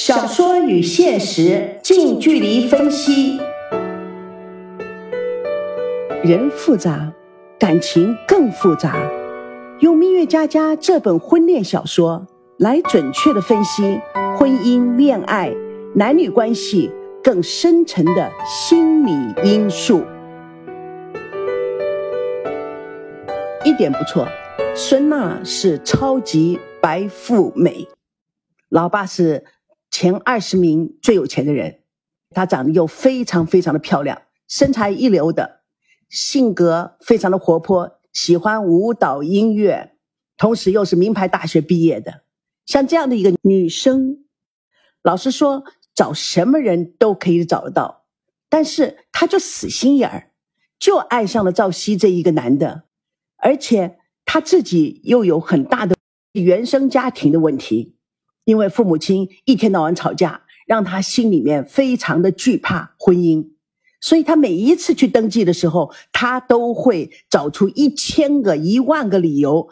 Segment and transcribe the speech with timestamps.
[0.00, 3.36] 小说与现实近距离分析。
[6.22, 7.12] 人复杂，
[7.58, 8.96] 感情更复杂。
[9.80, 12.24] 用《蜜月佳佳》这本婚恋小说
[12.58, 14.00] 来准确的分析
[14.36, 15.52] 婚姻、恋爱、
[15.96, 19.12] 男女关系更深层的心理
[19.42, 20.04] 因素。
[23.64, 24.28] 一点不错，
[24.76, 27.88] 孙娜是超级白富美，
[28.68, 29.42] 老爸是
[29.90, 31.80] 前二十名最有钱的人，
[32.30, 35.60] 她长得又非常非常的漂亮，身材一流的，
[36.08, 39.94] 性格非常的活泼，喜欢舞蹈音乐，
[40.36, 42.22] 同时又是名牌大学毕业的，
[42.66, 44.24] 像这样的一个女生，
[45.02, 48.04] 老实说，找什么人都可以找得到，
[48.48, 50.30] 但是她就死心眼儿，
[50.78, 52.84] 就爱上了赵熙这一个男的。
[53.36, 55.96] 而且她自己又有很大的
[56.32, 57.96] 原生家庭的问题，
[58.48, 63.46] 因为父母亲一天到晚吵架，让他心里面非常的惧怕婚姻，
[64.00, 69.68] 所以他每一次去登记的时候，他都会找出一千个、一万个理由，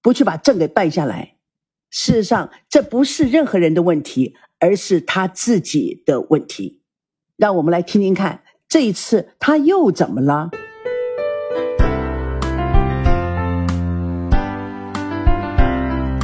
[0.00, 1.34] 不去把证给办下来。
[1.90, 6.80] 事实上，这不是任何人的问题，而是他自己的问题。
[7.36, 10.48] 让我们来听听看，这一次他又怎么了？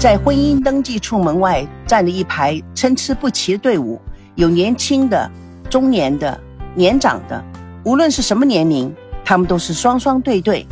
[0.02, 4.00] 在婚姻登记处门外站着一排参差不齐的队伍，
[4.34, 5.30] 有年轻的、
[5.70, 6.36] 中年的、
[6.74, 7.40] 年长的，
[7.84, 8.92] 无论是什么年龄，
[9.24, 10.66] 他们都是双双对对。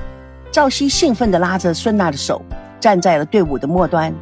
[0.51, 2.43] 赵熙兴奋地拉着孙娜的手，
[2.81, 4.13] 站在了队伍的末端。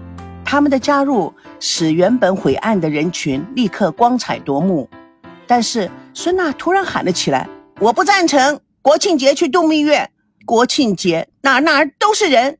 [0.45, 4.87] 他们的加入使原本晦暗的人群立刻光彩夺目。
[5.47, 7.49] 但是孙娜突然喊了起来
[7.81, 10.11] ：“我不赞成国庆节去度蜜月！
[10.45, 12.59] 国庆节哪哪都是人。”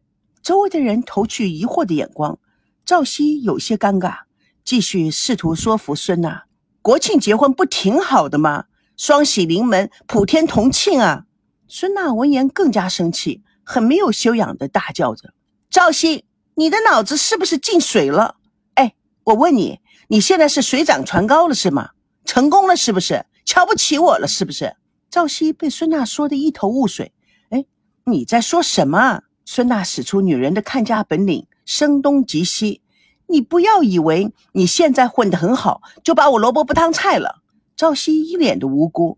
[0.49, 2.39] 周围的人投去疑惑的眼光，
[2.87, 4.21] 赵熙有些尴尬，
[4.65, 6.45] 继续试图说服孙娜
[6.81, 8.65] ：“国庆结婚不挺好的吗？
[8.97, 11.27] 双喜临门，普天同庆啊！”
[11.69, 15.35] 孙娜闻言更加生气，很没有修养的大叫着
[15.69, 16.25] ：“赵熙，
[16.55, 18.37] 你的脑子是不是进水了？
[18.73, 18.95] 哎，
[19.25, 21.91] 我问你，你现在是水涨船高了是吗？
[22.25, 23.27] 成功了是不是？
[23.45, 24.75] 瞧不起我了是不是？”
[25.13, 27.13] 赵熙被孙娜说的一头雾水
[27.53, 27.67] ：“哎，
[28.05, 29.21] 你在说什么？”
[29.51, 32.83] 孙娜使出女人的看家本领，声东击西。
[33.29, 37.37] 你不要以为你现在混得很好，就把我萝卜不当菜了。
[37.75, 39.17] 赵熙一脸的无辜。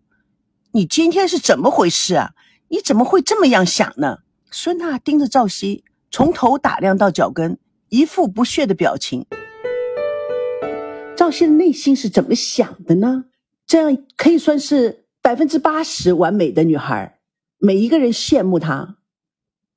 [0.70, 2.34] 你今天是怎么回事啊？
[2.68, 4.18] 你怎么会这么样想呢？
[4.52, 5.82] 孙娜盯着赵熙，
[6.12, 7.58] 从头打量到脚跟，
[7.88, 9.26] 一副不屑的表情。
[11.16, 13.24] 赵熙的内心是怎么想的呢？
[13.66, 17.18] 这样可以算是百分之八十完美的女孩，
[17.58, 18.98] 每一个人羡慕她。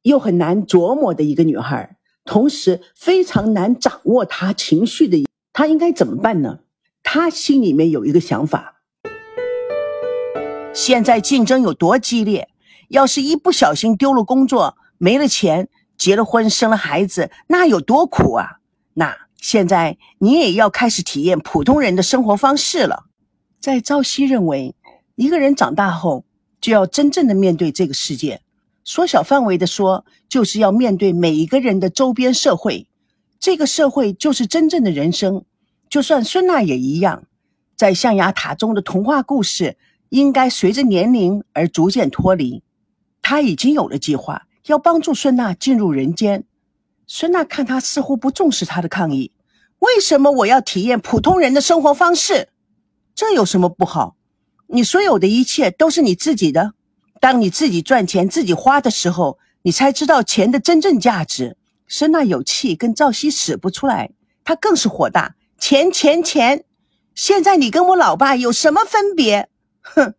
[0.03, 6.59] 又很难琢磨的一个女孩，同时非常难掌握她情绪的，她应该怎么办呢？
[7.02, 8.81] 她心里面有一个想法：
[10.74, 12.50] 现在竞争有多激烈，
[12.90, 18.59] 要是一不小心丢了工作、没了钱、结了婚、生了孩子，那有多苦啊！
[18.96, 23.06] 那现在你也要开始体验普通人的生活方式了。
[23.59, 24.75] 在朝夕认为，
[25.16, 26.25] 一个人长大后
[26.59, 28.41] 就要真正的面对这个世界。
[28.83, 32.88] 缩小范围的说，就是要面对每一个人的周边社会，
[33.39, 35.45] 这个社会就是真正的人生。
[35.89, 37.23] 就算孙娜也一样，
[37.75, 39.77] 在象牙塔中的童话故事，
[40.09, 42.63] 应该随着年龄而逐渐脱离。
[43.22, 46.43] 他已经有了计划，要帮助孙娜进入人间。
[47.07, 49.31] 孙娜看他似乎不重视他的抗议，
[49.79, 52.49] 为什么我要体验普通人的生活方式？
[53.16, 54.17] 这有什么不好？
[54.67, 56.73] 你所有的一切都是你自己的。
[57.23, 61.56] 当你自己赚钱、自己花的时候，你才知道钱的真正价值。
[61.88, 64.11] 孙娜有气，跟赵熙使不出来，
[64.44, 65.35] 他更是火大。
[65.57, 66.66] 钱钱钱！
[67.16, 69.47] 现在你跟我老爸有什么分别？
[69.79, 70.16] 哼！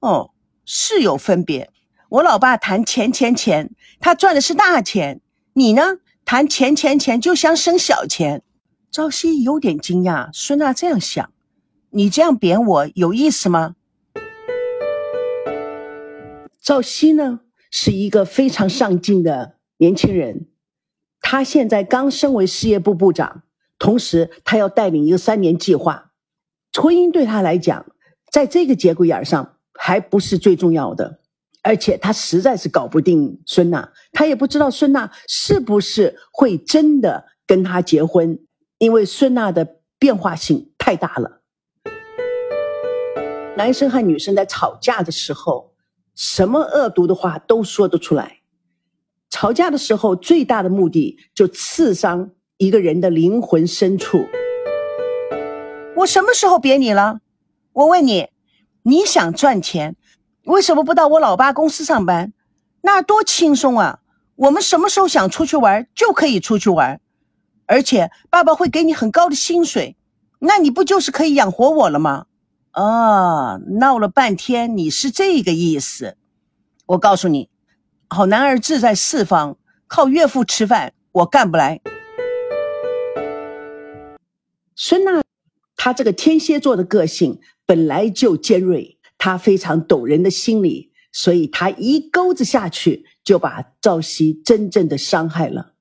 [0.00, 0.32] 哦，
[0.66, 1.70] 是有分别。
[2.10, 5.22] 我老爸谈钱钱钱，他赚的是大钱。
[5.54, 5.96] 你呢？
[6.26, 8.42] 谈钱钱钱就想省小钱。
[8.90, 11.32] 赵熙有点惊讶，孙娜这样想，
[11.88, 13.76] 你这样贬我有意思吗？
[16.64, 17.40] 赵熙呢，
[17.70, 20.48] 是一个非常上进的年轻人。
[21.20, 23.42] 他现在刚升为事业部部长，
[23.78, 26.12] 同时他要带领一个三年计划。
[26.72, 27.84] 婚姻对他来讲，
[28.32, 31.20] 在这个节骨眼上还不是最重要的。
[31.62, 38.38] 而且他实在是搞不定孙娜，他也不知道孙娜是不是会真的跟他结婚，
[38.78, 41.42] 因为孙娜的变化性太大了。
[43.58, 45.73] 男生和女生在吵架的时候。
[46.14, 48.38] 什么恶毒的话都说得出来。
[49.30, 54.24] 吵架的时候，最大的目的就刺伤一个人的灵魂深处。
[55.96, 57.20] 我什么时候贬你了？
[57.72, 58.28] 我问你，
[58.82, 59.96] 你想赚钱，
[60.44, 62.32] 为什么不到我老爸公司上班？
[62.82, 64.00] 那多轻松啊！
[64.36, 67.00] 我们什么时候想出去玩就可以出去玩，
[67.66, 69.96] 而且爸爸会给你很高的薪水，
[70.40, 72.26] 那你不就是可以养活我了吗？
[72.74, 76.16] 啊，闹了半天你是这个意思。
[76.86, 77.48] 我告诉你，
[78.08, 79.56] 好男儿志在四方，
[79.86, 81.80] 靠岳父吃饭我干不来。
[84.74, 85.22] 孙娜，
[85.76, 95.74] 她这个天蝎座的个性本来就尖锐，她非常懂人的心理，所以她一钩子下去就把赵熙真正的伤害了。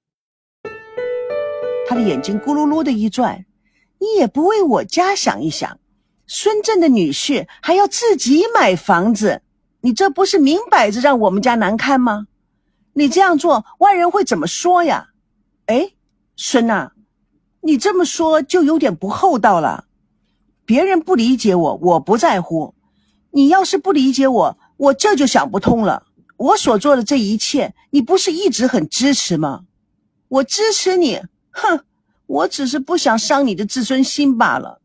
[1.88, 3.46] 他的眼睛咕噜噜的一转，
[3.98, 5.80] 你也不为我家想一想。
[6.35, 9.44] 孙振的女婿还要自己买房子，
[9.81, 12.25] 你这不是明摆着让我们家难堪吗？
[12.94, 15.09] 你这样做，外人会怎么说呀？
[15.68, 15.91] 哎，
[16.35, 16.94] 孙呐，
[17.62, 19.85] 你这么说就有点不厚道了。
[20.65, 22.74] 别人不理解我，我不在乎；
[23.29, 26.07] 你要是不理解我，我这就想不通了。
[26.38, 29.65] 我所做的这一切，你不是一直很支持吗？
[30.29, 31.21] 我支持你，
[31.51, 31.81] 哼，
[32.25, 34.79] 我只是不想伤你的自尊心罢了。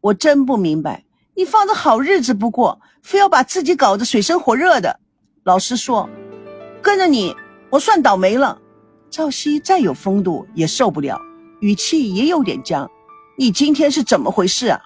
[0.00, 1.04] 我真不明白，
[1.34, 4.98] 你放着好日子不过，非要把自己搞得水深火热的。
[5.44, 6.08] 老实说，
[6.80, 7.36] 跟着你，
[7.68, 8.58] 我算倒霉了。
[9.10, 11.20] 赵熙再有风度也受不了，
[11.60, 12.90] 语气也有点僵。
[13.36, 14.80] 你今天是怎么回事啊？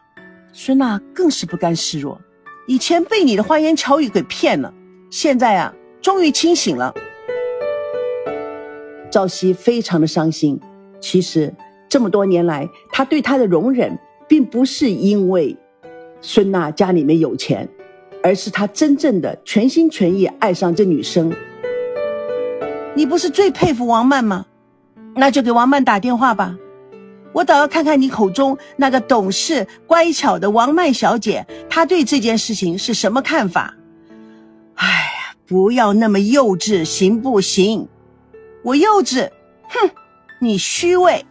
[0.53, 2.21] 孙娜更是不甘示弱，
[2.67, 4.73] 以前被你的花言巧语给骗了，
[5.11, 6.93] 现在啊，终于清醒了。
[9.11, 10.61] 赵熙非常的伤心。
[11.01, 11.55] 其实
[11.89, 13.97] 这么多年来，他对他的容忍。
[14.29, 15.57] 并不是因为
[16.21, 17.69] 孙娜家里面有钱，
[18.23, 21.33] 而是他真正的全心全意爱上这女生。
[22.95, 24.47] 你不是最佩服王曼吗？
[25.17, 26.57] 那就给王曼打电话吧，
[27.33, 33.75] 我倒要看看你口中那个懂事乖巧的王曼小姐，她对这件事情是什么看法？
[34.75, 37.87] 哎呀，不要那么幼稚，行不行？
[38.63, 39.31] 我幼稚？
[39.69, 39.91] 哼，
[40.41, 41.25] 你虚伪！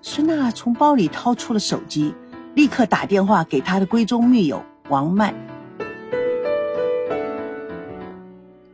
[0.00, 2.14] 孙娜从包里掏出了手机。
[2.58, 5.32] 立刻打电话给他的闺中密友王曼。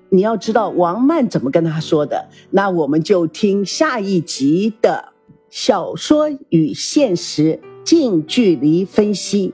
[0.08, 5.12] 你要知道王曼怎么跟他说的，那我们就听下一集的
[5.50, 9.52] 小说与现实近距离分析。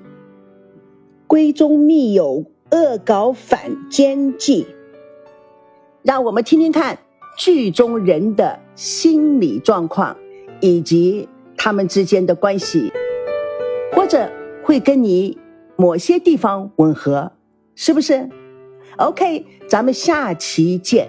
[1.27, 4.65] 闺中密友恶搞反间计，
[6.03, 6.97] 让我们听听看
[7.37, 10.17] 剧中人的心理状况
[10.61, 12.93] 以及他们之间的关系。
[13.93, 14.31] 或者
[14.63, 15.39] 会跟你
[15.77, 17.33] 某些地方吻合，
[17.75, 18.29] 是不是
[18.99, 21.09] ？OK，咱们下期见。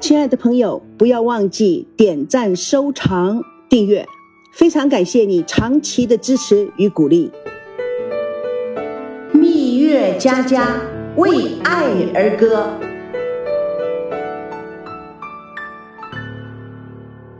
[0.00, 4.06] 亲爱的朋友，不要忘记点赞、收藏、订阅，
[4.52, 7.30] 非常感谢你长期的支持与鼓励。
[9.32, 10.76] 蜜月佳佳
[11.16, 12.68] 为爱而歌。